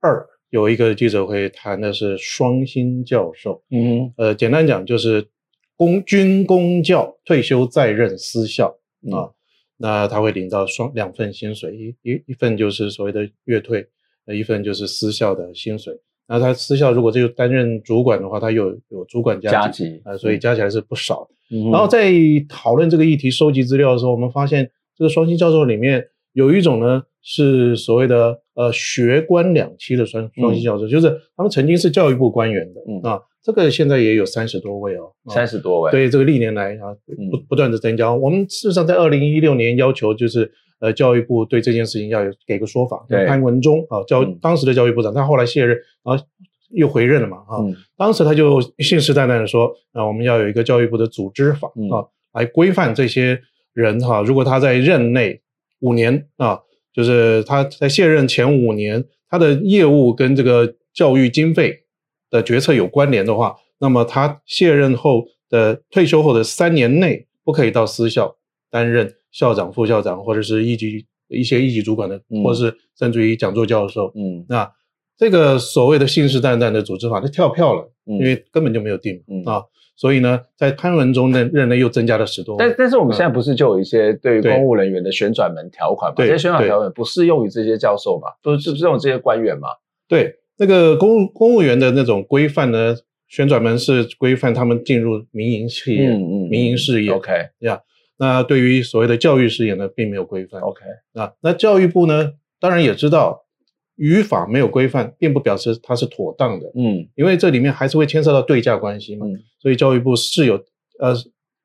[0.00, 3.62] 二有一个记者会，谈的是双星教授。
[3.70, 5.26] 嗯，呃，简单讲就是
[5.76, 9.30] 公军公教退休再任私校、嗯、啊，
[9.76, 13.86] 那他会领到双两份薪水，一一一份就是所谓的月退，
[14.26, 15.94] 呃，一份就是私校的薪水。
[16.26, 21.28] 那他私校如果就担任主管的话，他有有主管加级啊、呃，所以加起来是不少。
[21.50, 22.10] 嗯，然后在
[22.48, 26.08] 讨论这个议题、收集资料的时候，我们发现这个双薪教授里面。
[26.32, 36.90] 有一种呢，是所谓的呃学官两期的双双薪教授，嗯、就是他们曾经是教育部官员的，嗯啊，这个现在也有三十多位哦，三十多位，对，这个历年来啊
[37.30, 38.08] 不不断的增加。
[38.08, 43.06] 嗯、我们事实上在二零一六年要求就是呃教育部对这件事情要有给个说法。
[43.08, 46.18] 对，潘文忠啊教、嗯、当时的教育部长，他后来卸任啊
[46.70, 53.40] 又回任了嘛啊，嗯、当时他就信誓旦旦的说啊我们要有一个教育部的组织法、嗯、啊来规范这些。
[53.76, 55.38] 人哈，如果他在任内
[55.80, 56.58] 五年啊，
[56.96, 61.84] 就是他在卸任前五年，他的业务跟这个教育经费
[62.30, 68.34] 的决策有关联的话，那么他卸任后的退休后的三年内，不可以到私校
[68.70, 74.10] 担任校长、副校长，或者是一级一些一级主管的，嗯、或者是甚至于讲座教授。
[74.14, 74.72] 嗯，那
[75.18, 79.62] 这个所谓的信誓旦旦的组织法，它跳票了，嗯、因为根本就没有定、嗯、啊。
[79.96, 82.56] 所以呢，在潘文中的任内又增加了十多。
[82.58, 86.14] 但但是我们现在不是就有一些对于公务人员的旋转门条款吗？
[86.18, 88.28] 这些旋转条款不适用于这些教授嘛？
[88.42, 89.68] 不是不适用这些官员嘛？
[90.06, 92.94] 对，那个公公务员的那种规范呢，
[93.26, 97.10] 旋转门是规范他们进入民营企业、嗯嗯、民营事业。
[97.10, 97.80] OK，呀，
[98.18, 100.60] 那对于所谓的教育事业呢，并没有规范。
[100.60, 100.80] OK，
[101.14, 103.45] 那那教育部呢，当然也知道。
[103.96, 106.70] 语法没有规范，并不表示它是妥当的。
[106.74, 109.26] 嗯，因为这里面还是会牵涉到对价关系嘛。
[109.26, 110.56] 嗯，所以教育部是有，
[111.00, 111.14] 呃，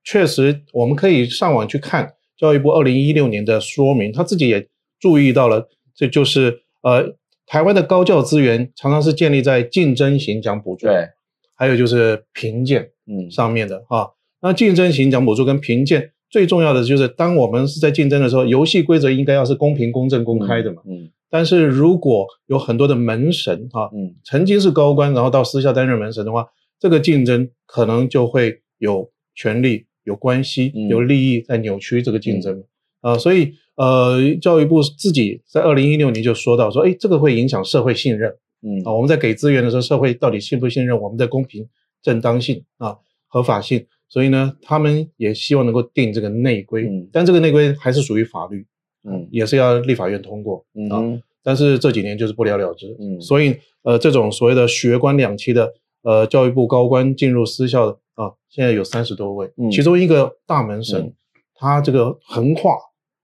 [0.04, 4.68] 确实我们可以上网去看教育部二零一六年的说明，他自己也
[5.00, 7.16] 注意到了，这就是呃，
[7.46, 11.10] 台湾的高教资源常常是建立在竞争型奖补助，对，
[11.56, 14.08] 还有就是评鉴，嗯，上面的啊。
[14.42, 20.82] 那竞争型奖补助跟评鉴最重要的就是，当我们是在竞争的时候，游戏规则应该要是公平、公正、公开的嘛。
[20.86, 21.04] 嗯。
[21.04, 26.46] 嗯但是如果有很多的门神哈，嗯，曾经是高官，然后到私校担任门神的话，
[26.78, 32.64] 这个竞争可能就会有权力、有关系、有利益在扭曲这个竞争，
[33.00, 38.30] 啊，所以呃，教育部自己在二零一六年就说到说，哎，这个会影响社会信任，
[38.62, 41.66] 嗯，啊，我们在给资源的时候，社会到底信不信任我们的公平
[42.04, 43.86] 正当性啊、合法性？
[44.10, 48.68] 所以呢，他们也希望能够定这个内规，但这个内规还是属于法律。
[49.04, 61.14] 嗯，也是要立法院通过，嗯啊，但是这几年就是不了了之，嗯，所以呃，这种所谓的学官两期的呃教育部高官进入私校的啊，现在有三十多位，嗯，其中一个大门神，嗯、
[61.56, 62.76] 他这个横跨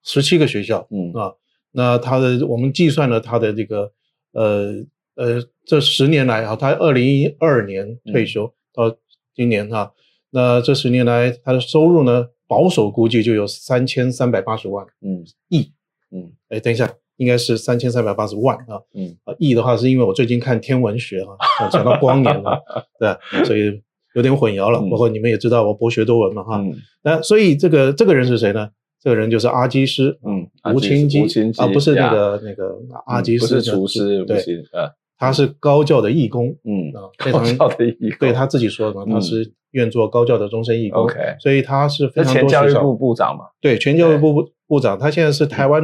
[0.03, 1.33] 十七个学校，嗯啊，
[1.71, 3.91] 那他的我们计算了他的这个
[4.31, 4.73] 呃
[5.15, 8.97] 呃这十年来啊，他二零一二年退休、嗯、到
[9.35, 9.91] 今年哈、啊，
[10.31, 12.29] 那这十年来他的收入呢？
[12.47, 15.71] 保守估计就有三千三百八十万，嗯，亿，
[16.11, 22.61] 嗯，哎，等一下，应该是三千三百八十万啊，嗯，啊，亿的话是因为我最近看天文学啊，讲到光年了，
[22.99, 23.81] 对，所以
[24.15, 24.79] 有点混淆了。
[24.89, 26.63] 包括你们也知道我博学多闻嘛，哈，
[27.03, 28.69] 那所以这个这个人是谁呢？
[28.99, 31.21] 这个人就是阿基师，嗯，吴清基，
[31.57, 34.37] 啊，不是那个那个阿基师，不是厨师，对，
[34.73, 39.53] 呃，他是高教的义工，嗯，啊，高教的义工，对他自己说的，他是。
[39.71, 41.37] 愿做高教的终身义工，Okay.
[41.41, 42.63] 所以他是非常多学校。
[42.63, 43.43] 前教育部部长嘛？
[43.59, 45.83] 对，前教育部部部长，他现在是台湾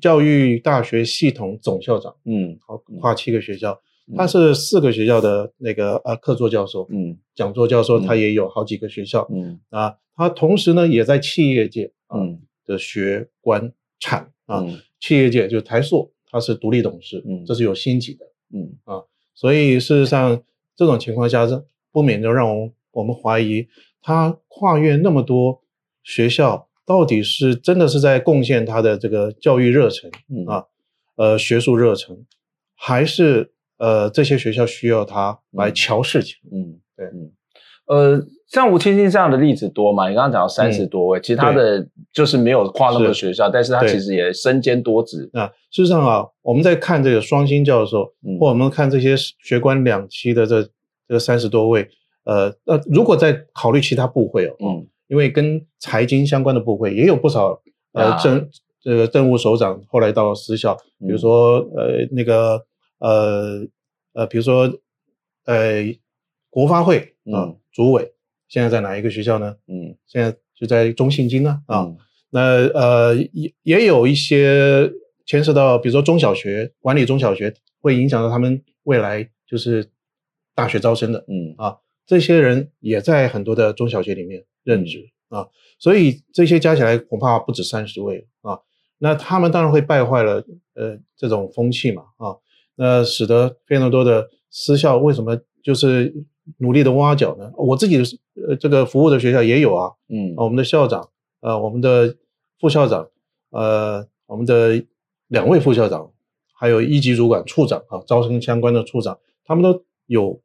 [0.00, 2.14] 教育大学系统总校长。
[2.24, 3.78] 嗯，好，跨七个学校，
[4.16, 6.86] 他是四个学校的那个呃客座教授。
[6.88, 9.28] 嗯，讲座教授他也有好几个学校。
[9.34, 14.64] 嗯啊，他同时呢也在企业界嗯的学官产啊，
[15.00, 17.22] 企业界就是台塑，他是独立董事。
[17.26, 18.24] 嗯，这是有星级的。
[18.52, 19.02] 嗯啊，
[19.34, 20.42] 所以事实上
[20.74, 22.70] 这种情况下是不免就让我。
[22.94, 23.66] 我们怀疑
[24.00, 25.60] 他跨越那么多
[26.04, 30.08] 学校，到底是真的是在贡献他的这个教育热忱
[30.46, 30.64] 啊，
[31.16, 32.24] 呃，学术热忱，
[32.76, 36.36] 还是呃这些学校需要他来瞧事情？
[36.52, 37.32] 嗯，对，嗯，
[37.86, 40.08] 呃，像吴清基这样的例子多嘛？
[40.08, 45.28] 你刚刚讲到三十多位，其他的就是没有跨那么多学校，但是他其实也身兼多职。
[45.32, 48.04] 啊事实上啊，我们在看这个双星教授，
[48.38, 50.68] 或我们看这些学官两期的这
[51.08, 51.88] 这三十多位。
[52.24, 57.60] 呃，那如果在考虑其他部会哦，嗯，因为跟财经相关的部会也有不少，
[57.92, 58.48] 呃，政
[58.80, 62.64] 这个政务首长后来到私校，比如说呃那个
[62.98, 63.66] 呃
[64.14, 64.72] 呃，比如说
[65.46, 65.82] 呃
[66.48, 68.14] 国发会啊，主委
[68.48, 69.56] 现在在哪一个学校呢？
[69.66, 71.92] 嗯，现在就在中信金呢啊，
[72.30, 74.90] 那呃也也有一些
[75.26, 79.90] 牵涉到，比如说中小学管理中小学，会影响到他们未来就是
[80.54, 81.76] 大学招生的，嗯啊。
[82.06, 88.60] 这些人也在很多的中小学里面任职啊，所以这些加起来恐怕不止三十位啊。
[88.98, 92.36] 那他们当然会败坏了呃这种风气嘛啊，
[92.74, 96.14] 那使得非常多的私校为什么就是
[96.58, 97.52] 努力的挖角呢？
[97.56, 98.04] 我自己的
[98.48, 101.08] 呃这个服务的学校也有啊，嗯，我们的校长
[101.40, 102.16] 呃我们的
[102.58, 103.08] 副校长
[103.50, 104.84] 呃我们的
[105.28, 106.10] 两位副校长，
[106.54, 110.40] 还有一级主管处长啊，招生相关的处长，他们都有。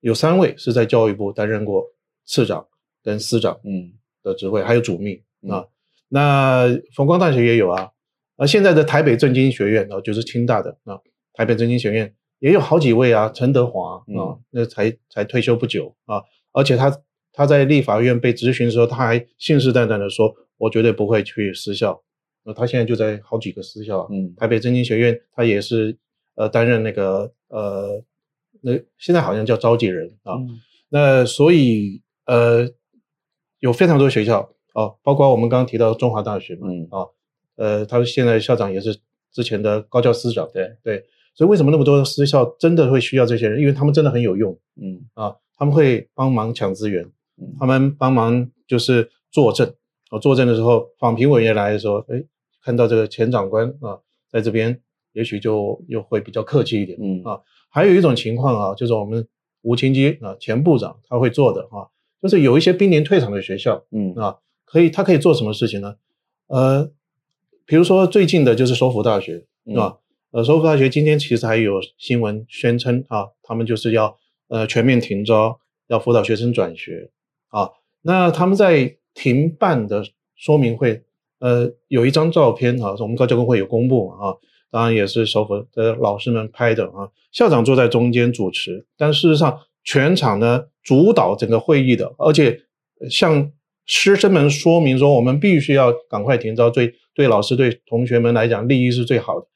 [0.00, 1.82] 有三位是在教育部担任过
[2.26, 2.66] 次长
[3.02, 5.64] 跟司长嗯的职位，还有主秘啊。
[6.08, 7.90] 那逢光大学也有啊，
[8.36, 11.00] 而现在的台北政经学院啊，就是清大的啊，
[11.32, 16.94] 台北政经学院也有好几位啊，陈德华啊，那才才退休不久啊，而且他
[17.32, 22.02] 他在立法院被质询的时候，他还信誓旦旦的说，我绝对不会去私校。
[22.44, 25.96] 那他现在就在好几个私校，嗯，台北政经学院他也是
[26.34, 28.04] 呃担任那个呃
[28.60, 30.34] 那现在好像叫召集人啊。
[30.34, 32.68] 嗯、那所以呃
[33.60, 37.06] 有非常多学校啊，包括我们刚刚提到中华大学嘛，嗯啊，
[37.56, 38.98] 呃，他现在校长也是
[39.32, 41.06] 之前的高教司长，对对。
[41.34, 43.60] 所以为什么那么多的私校真的会需要这些人？
[43.60, 47.04] 因为他们真的很有用，嗯啊，他们会帮忙抢资源，
[47.58, 49.74] 他们帮忙就是作证，
[50.10, 52.22] 啊，作证的时候，访评委员来的时候，哎，
[52.62, 53.98] 看到这个前长官啊，
[54.30, 54.80] 在这边，
[55.12, 59.26] 也许就又会比较客气一点，嗯啊，还有一种情况啊，就是我们
[59.62, 61.88] 吴清基啊，前部长他会做的啊，
[62.22, 65.96] 就是有一些濒临退场的学校，嗯啊，可以他可以做什么事情呢？
[66.46, 66.90] 呃，
[67.66, 69.98] 比如说最近的就是首府大学，是吧？
[70.34, 74.18] 呃，首府大学今天其实还有新闻宣称啊，他们就是要
[74.48, 77.08] 呃全面停招，要辅导学生转学
[77.50, 77.70] 啊。
[78.02, 81.04] 那他们在停办的说明会，
[81.38, 84.34] 呃，有一张照片啊，我们高教工会有公布啊，
[84.72, 87.08] 当然也是首府的老师们拍的啊。
[87.30, 92.60] 校长坐在中间主持，但事实上全场呢主导整个会议的，而且
[93.08, 93.52] 向
[93.86, 99.46] 师生们说明说，我们必须要赶快停招，对对老师对同学们来讲利益是最好的。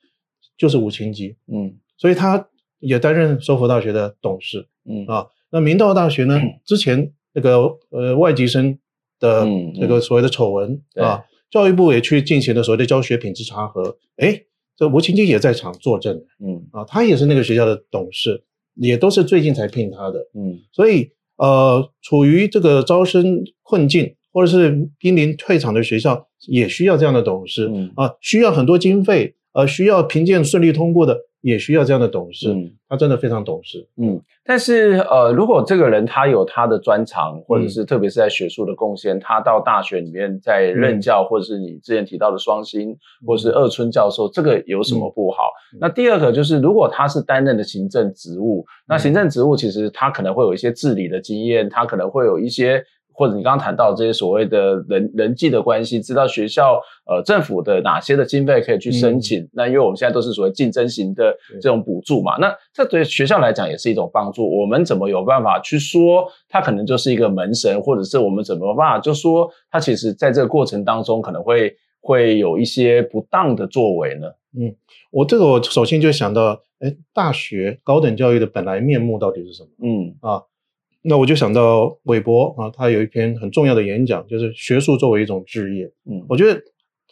[0.58, 2.48] 就是吴清基，嗯，所以他
[2.80, 5.06] 也担任首府大学的董事，嗯。
[5.06, 8.76] 啊，那明道大学呢，嗯、之前那个呃外籍生
[9.20, 9.46] 的
[9.80, 14.42] 那个所谓的丑闻、嗯、啊，教育部也去进行了所谓的教学品质查核，哎，
[14.76, 16.66] 这吴清基也在场作证，嗯。
[16.72, 18.42] 啊，他也是那个学校的董事，
[18.74, 27.92] 也都是最近才聘他的，嗯，所以呃，处于这个招生困境或者是濒临退场的学校，也需要这样的董事，嗯。
[27.94, 29.36] 啊，需要很多经费。
[29.52, 32.52] 呃，需要评鉴顺利通过的，也需要这样的董事。
[32.52, 33.88] 嗯，他真的非常懂事。
[33.96, 45.44] 嗯，但是呃，如果这个人他有他的专长，或者是特别是在学术的贡献，嗯、他到大学里面在任教，嗯、或者是你之前提到的双星，嗯、或者是二春教授，这个有什么不好？
[45.74, 52.84] 嗯、那第二个就是，如果他是担任的行政职务，嗯、那行政职务其实他可能会有一些治理的经验，他可能会有一些。
[53.18, 59.40] 或者你刚刚谈到这些所谓的人人际的关系，知道学校呃政府的哪些的经费可以去申请。
[59.40, 64.48] 嗯、那因为我们现在都是所谓竞争型的这种补助嘛，那这对学校来讲也是一种帮助。
[64.60, 74.28] 我们怎么有办法去说他可能就是一个门神，或者是我们怎么办法就说他其实在这个过程当中可能会会有一些不当的作为呢？
[74.56, 74.72] 嗯，
[75.10, 79.68] 我这个我首先就想到，哎，大学高等教育的本来面目到底是什么？
[79.82, 80.42] 嗯啊。
[81.02, 85.84] 那我就想到韦伯啊，他有一篇很重要的演讲，就是学术作为一种职业。
[86.10, 86.60] 嗯，我觉得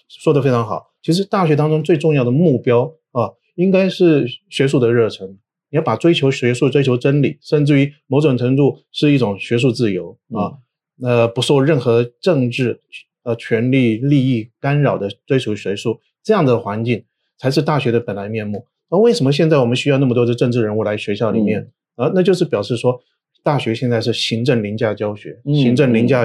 [0.09, 0.92] 说的非常好。
[1.03, 5.38] 其实大学当中最重要的目标啊，应该是学术的热忱。
[5.70, 10.59] 你要把追求学术、追求真理，甚至于某种程度是一种学术自由啊，
[11.01, 12.81] 呃，不受任何政治
[13.22, 17.05] 呃权利利益干扰的追求学术，这样的环境
[17.38, 18.66] 才是大学的本来面目。
[18.88, 21.70] 而为什么现在我们需要那么多的政治人物来学校里面？
[21.94, 23.01] 啊，那就是表示说。
[23.46, 26.24] 大学现在是行政凌驾教学，嗯、行政凌驾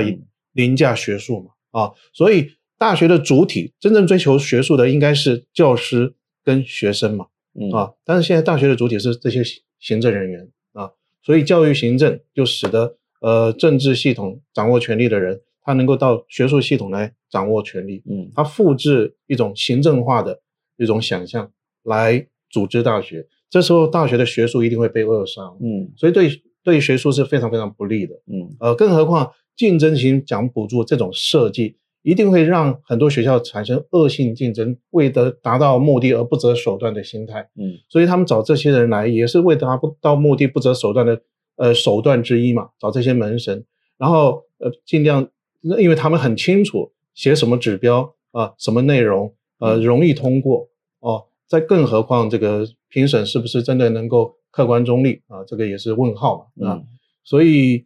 [0.54, 9.44] 凌驾学术嘛啊，所以大学的主体真正追求学术的应该是教师跟学生嘛，嗯、啊，但是现在大学的主体是这些
[9.78, 10.90] 行政人员啊，
[11.22, 20.42] 所以教育行政就使得呃政治系统掌握权力的人，他能够到学术系统来掌握权力，嗯，他复制一种行政化的
[20.76, 21.52] 一种想象
[21.84, 26.42] 来组织大学，这时候大学的学术一定会被扼杀，嗯，所以对。
[26.64, 41.22] 对学术是非常非常不利的，嗯，呃，更何况竞争型奖补助这种设计，一定会让很多学校产生恶性竞争，为得达到目的而不择手段的心态，嗯，所以他们找这些人来，也是为达不到目的不择手段的，
[41.56, 43.66] 呃，手段之一嘛，找这些门神，
[43.98, 45.28] 然后呃，尽量，
[45.62, 50.70] 因为他们很清楚写什么指标啊、呃，什么内容，呃，容易通过。
[51.00, 54.36] 哦，再更何况这个评审是不是真的能够。
[54.52, 56.88] 客观中立啊，这个也是问号嘛啊，嗯、
[57.24, 57.86] 所以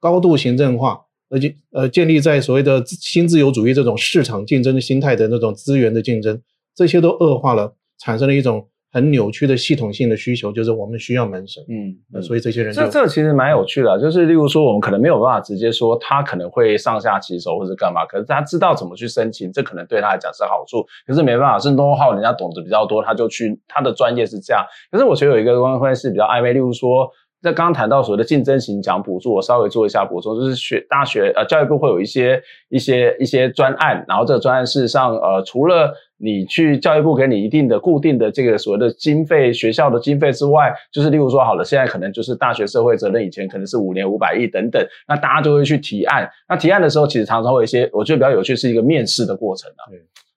[0.00, 6.42] 高度行政化，而且呃，建立在所谓的新自由主义这种市场竞争的心态的那种资源的竞争，
[6.74, 8.68] 这些都恶化了，产生了一种。
[8.90, 20.84] 很扭曲的系统性的需求，就是我们需要门神，嗯，嗯，所以这些人这这其实蛮有趣的，就是例如说，我们可能没有办法直接说他可能会上下其手或者干嘛，可是他知道怎么去申请，这可能对他来讲是好处。
[21.06, 24.64] 可是没办法，是 know-how 人家懂得比较多，他就去他的专业是这样。
[24.90, 27.10] 可是我觉得有一个关系是比较暧昧，例如说，
[27.42, 46.28] 在刚刚谈到所谓的竞争型奖补助，我稍微做一下补充，就是学大学呃教育部会有一些一些一些专案，然后这个专案事实上呃除了你去教育部给你一定的固定的这个所谓的经费，学校的经费之外，就是例如说好了，现在可能就是大学社会责任，以前可能是五年五百亿等等，那大家就会去提案。
[46.48, 49.86] 那提案的时候，其实常常会有一些，我觉得比较有趣是一个面试的过程啊。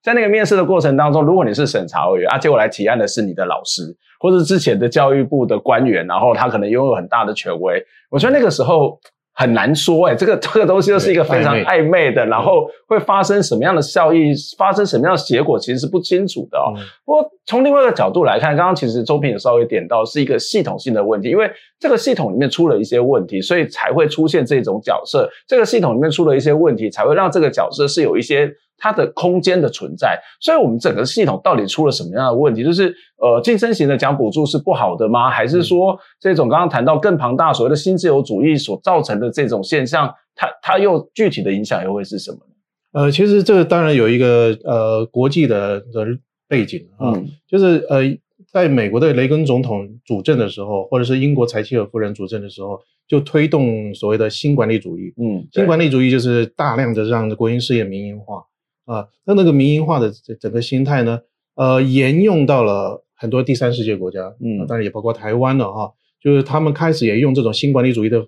[0.04, 3.84] 在那个面试的过程当中，如果你是审查委员啊，结果来提案的是你的老师，
[4.20, 9.00] 或者之前的教育部的官员，然后他可能拥有很大的权威，我觉得那个时候
[9.42, 16.72] 很难说，哎，这个这个东西又是一个非常暧昧的，然后会发生什么样的效益，发生什么样的结果，其实是不清楚的哦。
[17.04, 25.28] 不过从另外一个角度来看，刚刚其实周平也稍微点到，是一个系统性的问题，因为这个系统里面出了一些问题，所以才会出现这种角色。
[25.48, 28.50] 这个系统里面出了一些问题，才会让这个角色是有一些。
[28.82, 32.64] 它的空间的存在，所以我们整个系统到底出了什么样的问题？
[32.64, 35.30] 就是呃，晋升型的奖补助是不好的吗？
[35.30, 43.04] 还是说这种刚刚谈到更庞大所谓的新自由主义所造成的这种现象，它它又具体的影响又会是什么呢？
[43.04, 46.08] 呃，其实这个当然有一个呃国际的的
[46.48, 48.02] 背景啊，嗯、就是呃，
[48.52, 55.14] 在美国的雷根总统主政的时候，或者是英国柴契尔夫人主政的时候，就推动所谓的新管理主义。
[55.22, 58.44] 嗯，新管理主义就是大量的让国营事业民营化。
[58.92, 61.22] 啊，那那个民营化的整整个心态呢，
[61.56, 65.94] 呃，沿用到了很多第三世界国家，嗯，当然也包括台湾了哈。
[66.22, 68.28] 就是他们开始也用这种新管理主义的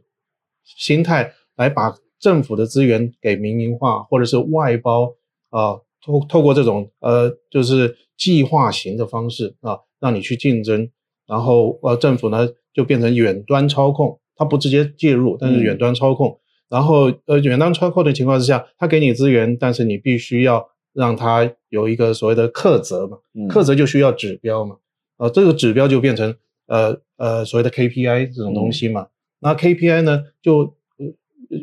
[0.64, 5.14] 心态来把政府的资源给民营化，或者是外包
[5.50, 10.90] 啊，透透过这种呃，就是计划型的方式啊，让你去竞争，
[11.28, 16.30] 然后呃，政府呢就变成远端操控，它不直接介入，但是远端操控。
[16.30, 16.40] 嗯
[16.70, 24.78] 然后，呃，远端操控的情况之下，他给你资源，但是你必须要让他有一个所谓的克责嘛，克责就需要指标嘛，
[25.18, 26.36] 呃，这个指标就变成
[26.68, 29.02] 呃呃所谓的 KPI 这种东西嘛。
[29.02, 29.10] 嗯、
[29.40, 30.76] 那 KPI 呢，就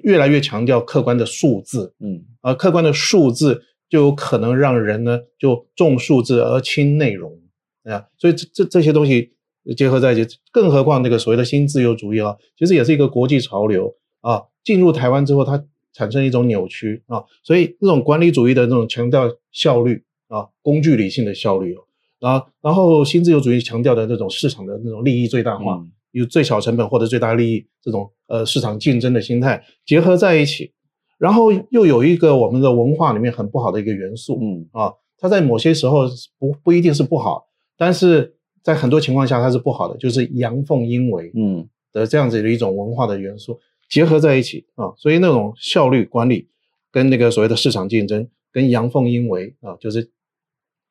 [0.05, 7.37] 越来越强调客观的数字，嗯，而客观的数字就有可能让人呢就重数字而轻内容，
[7.85, 9.33] 啊，所以这这这些东西
[9.77, 14.43] 结合在一起，更何况那个所谓的新自由主义啊，其实也是一个国际潮流啊。
[14.63, 21.83] 进入台湾之后，它产生一种扭曲啊，所以这种管理主义的这种强调效率啊，工具理性的效率哦，
[22.21, 30.73] 然后然后新自由主义强调的那种市场的那种利益最大化，有最小成本获得最大利益这种呃市场竞争的心态结合在一起，
[31.19, 36.03] 然后又有一个我们的文化里面很不好的一个元素，嗯啊，它在某些时候
[36.39, 37.47] 不不一定是不好，
[37.77, 43.59] 但是在很多情况下它是不好的，就是阳奉阴违，嗯的这样子的一种文化的元素。
[43.91, 46.49] 结合在一起啊，所以那种效率管理
[46.93, 50.11] 跟那个所谓的市场竞争跟阳奉阴违啊，就是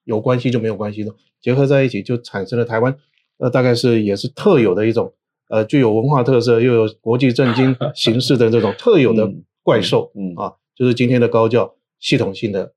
[0.04, 2.93] 有关系就没有关系的，结合在一起就产生了台湾
[3.38, 5.14] 呃，大概是也是特有的一种
[5.50, 9.32] 呃，具有文化特色又有国际政经 形式的这种特有的
[9.64, 12.74] 怪兽，嗯，啊，就是今天的高教系统性的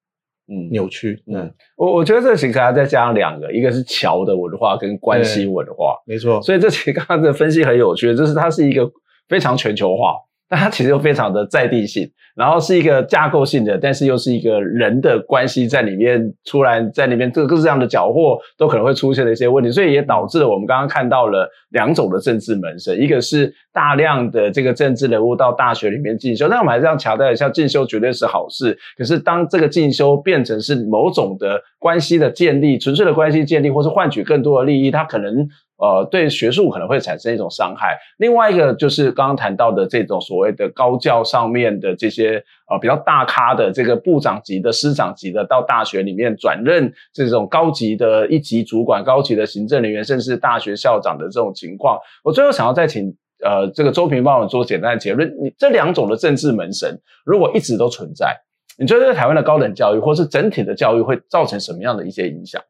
[0.46, 1.54] 嗯扭曲，嗯，嗯。
[1.76, 8.88] 我我觉得这个其实还要再加上两个，一个是桥的文化跟关系文化，没错，所以这其实刚刚的分析很有趣，就是它是一个。
[9.32, 10.16] 非常全球化，
[10.46, 12.06] 但它其实又非常的在地性，
[12.36, 35.48] 然后是一个架构性的，但是又是一个人的关系在里面，突然在里面各各式各样的搅和都可能会出现的一些问题，所以也导致了我们刚刚看到了两种的政治门生，一个是大量的这个政治人物到大学里面进修，但我们还是要强调一下，进修绝对是好事，可是当这个进修变成是某种的关系的建立，纯粹的关系建立，或是换取更多的利益，它可能。
[35.82, 37.98] 呃，对学术可能会产生一种伤害。
[38.18, 42.36] 另外一个就是刚刚谈到的这种所谓的高教上面的这些
[42.70, 51.98] 呃比较大咖的这个部长级的、师长级的，到大学里面转任这种高级的一级主管、高级的行政人员，甚至大学校长的这种情况。
[52.22, 53.12] 我最后想要再请
[53.44, 58.36] 呃这个周平帮我做简单的结论：你这两种的政治门神如果一直都存在，
[58.78, 62.62] 你觉得台湾的高等教育或是整体的教育会造成什么样的一些影响？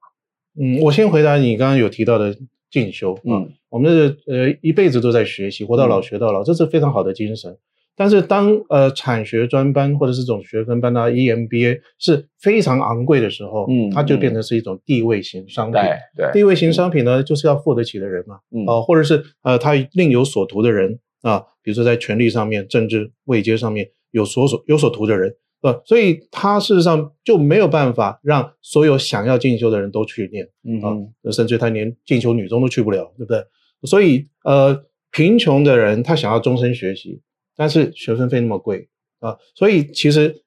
[0.58, 2.34] 嗯，我先回答你刚刚有提到的。
[2.72, 7.56] 进修啊，嗯、我们的呃一辈子都在学习，活到老学到老，嗯、这是非常好的精神。
[7.94, 15.78] 但是当呃产学专班或者是这种学分班啊，EMBA 是非常昂贵的时候，嗯，它就变成是一种地位型商品。
[16.16, 25.36] 对，对地位型商品呢，嗯、就是要付得起的人嘛，嗯、呃，或者是呃他另有所图的人啊，比如说在权力上面、政治位阶上面有所所有所图的人。
[25.62, 33.44] 呃，所以他事实上就没有办法让所有想要进修的人都去念，嗯甚至他连进修女中都去不了，对不对？
[33.84, 37.20] 所以，呃，贫穷的人他想要终身学习，
[37.56, 38.88] 但是学分费那么贵
[39.20, 40.42] 啊，所以其实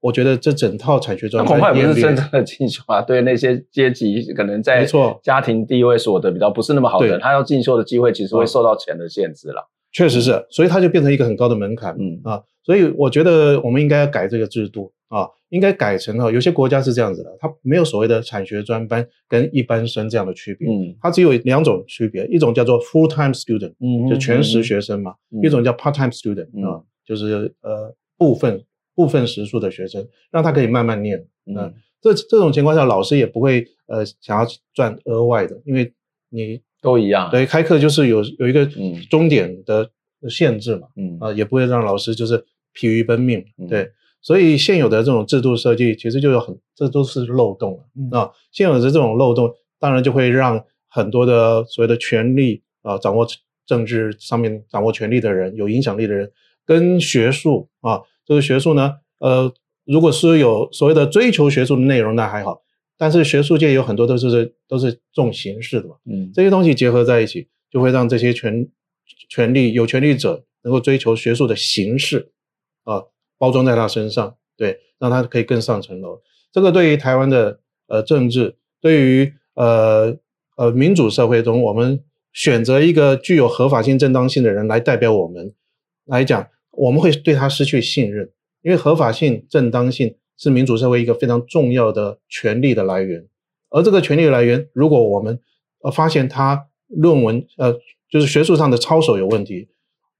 [0.00, 3.00] 我觉得这整套产学专科恐怕也不是真正的进修啊。
[3.00, 4.86] 对那些阶级可能在
[5.22, 9.70] 家庭地位所得比较不是那么好的人，他要进修的机会其实会受到钱的限制了。
[9.92, 12.20] 确实是，所以它就变成一个很高的门槛，嗯。
[12.24, 12.42] 啊。
[12.62, 28.62] 所以我觉得我们应该要改这个制度啊，应该改成哈，有些国家是这样子的，它没有所谓的产学专班跟一般生这样的区别，嗯，它只有两种区别，一种叫做 full time student，嗯，就全时学生嘛，嗯、一种叫 part time student，啊、嗯，就是呃部分
[28.94, 35.92] 部分时数的学生，让他可以慢慢念，嗯，嗯这这种情况下，老师也不会呃想要赚额外的，因为
[36.28, 38.68] 你都一样，对，开课就是有有一个
[39.08, 39.90] 终点的
[40.28, 43.82] 限制嘛，嗯啊，也不会让老师就是疲于奔命，对。
[43.82, 43.90] 嗯
[44.22, 47.82] 所以现有的这种制度设计，其实就有很，这都是漏洞啊。
[47.96, 53.26] 嗯、啊，现有的这种漏洞，当然就会让很多的所谓的权力啊，掌握
[53.64, 56.30] 政治上面掌握权力的人，有影响力的人，
[56.66, 59.50] 跟学术啊，这个学术呢，呃，
[59.86, 62.60] 如果是有所谓的追求学术的内容，那还好。
[63.00, 68.68] 但是学术界有很多都是都是重形式的嘛，嗯，这些东西结合在一起，就会让这些权
[69.30, 72.30] 权力有权力者能够追求学术的形式
[72.84, 73.04] 啊。
[73.38, 76.20] 包装在他身上，对，让他可以更上层楼。
[76.52, 80.14] 这个对于台湾的呃政治，对于呃
[80.58, 85.54] 呃民主社会中，我们选择一个具有合法性、正当性的人来代表我们
[86.04, 88.30] 来讲，我们会对他失去信任，
[88.60, 93.28] 因为合法性、正当性是民主社会一个非常重要的权力的来源。
[93.68, 95.38] 而这个权力的来源，如果我们
[95.82, 97.78] 呃发现他论文呃
[98.10, 99.68] 就是学术上的操守有问题。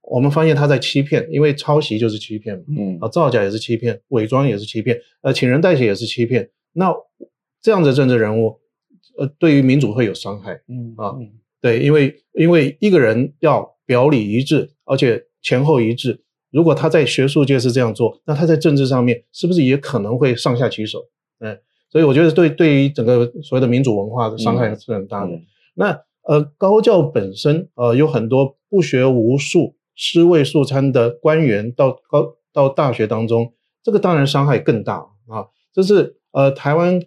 [0.03, 6.49] 我们发现他在欺骗，因为抄袭就是欺骗，嗯啊，造假也是欺骗，伪装也是欺骗，呃，请人代写也是欺骗。
[6.73, 6.93] 那
[7.61, 8.59] 这样的政治人物，
[9.17, 11.15] 呃，对于民主会有伤害，嗯啊，
[11.61, 16.19] 对，因为因为一个人要表里一致，而且前后一致，
[16.51, 20.99] 如果他在学术界是这样做，那他在政治上面是不是也可能会上下其手？
[21.39, 21.57] 嗯，
[21.89, 25.31] 所以我觉得对对于整个所谓的民主文化的伤害是很大的。
[25.31, 25.45] 嗯、
[25.75, 29.75] 那呃，高教本身呃有很多不学无术。
[29.93, 34.95] 尸位素餐的官员到高到大学当中，这个当然伤害更大
[35.27, 35.45] 啊！
[35.73, 36.99] 这是呃台湾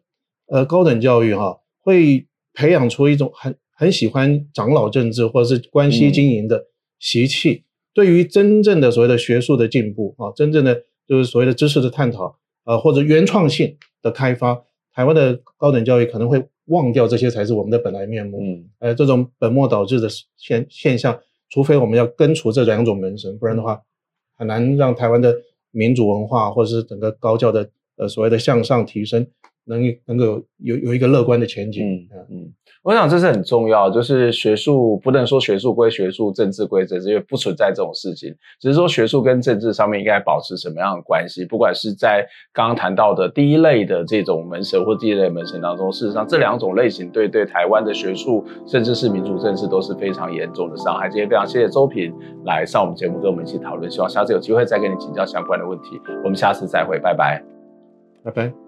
[0.47, 6.67] 呃高等教育哈、啊、会培养出一种很很喜欢长老政治或者是关系经营的
[7.01, 7.64] 习气，嗯、
[7.95, 18.41] 对于真正的所谓的学术的进步啊，真正的就是所谓的知识的探讨啊，或者原创性的开发，台湾的高等教育可能会忘掉这些才是我们的本来面目。
[18.43, 21.19] 嗯，呃，这种本末倒置的现现象。
[21.51, 23.81] 除非我们要根除这两种门神，不然的话，
[24.37, 25.37] 很难让台湾的
[25.71, 29.25] 民主文化或者是整个高教的呃所谓的向上提升，
[29.67, 32.09] 能能够有有一个乐观的前景。
[32.11, 32.55] 嗯嗯。
[32.85, 38.31] 我想这是很重要，就是学术不能说学术归学术，政治归政治，因为不存在这种事情。
[38.61, 41.47] 只是说学术跟政治上面应该保持什么样的关系？
[41.47, 51.09] 不管是在刚刚谈到的第一类的这种门神或第一类门神当中，事实上这两种类型对对台湾的学术甚至是民主政治都是非常严重的伤害。
[51.09, 52.15] 今天非常谢谢周平
[52.45, 55.99] 来上我们节目跟我们一起讨论，希望下次有机会再跟你请教相关的问题。
[56.23, 57.43] 我们下次再会，拜拜，
[58.23, 58.64] 拜拜。